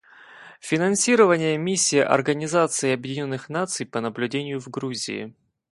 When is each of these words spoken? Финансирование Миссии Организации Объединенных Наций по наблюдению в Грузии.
Финансирование 0.61 1.55
Миссии 1.59 1.99
Организации 1.99 2.91
Объединенных 2.91 3.49
Наций 3.49 3.85
по 3.85 4.01
наблюдению 4.01 4.59
в 4.59 4.67
Грузии. 4.67 5.35